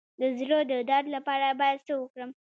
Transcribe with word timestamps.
د 0.19 0.21
زړه 0.39 0.59
د 0.71 0.73
درد 0.89 1.07
لپاره 1.15 1.47
باید 1.59 1.79
څه 1.87 1.93
وکړم؟ 2.01 2.29